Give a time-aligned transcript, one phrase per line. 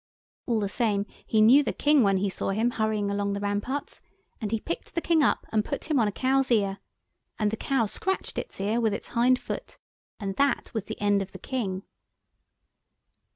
[0.47, 4.01] All the same he knew the King when he saw him hurrying along the ramparts,
[4.41, 6.79] and he picked the King up and put him on a cow's ear.
[7.37, 9.77] And the cow scratched its ear with its hind foot.
[10.19, 11.83] And that was the end of the King.